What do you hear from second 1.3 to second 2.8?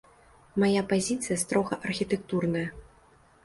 строга архітэктурная.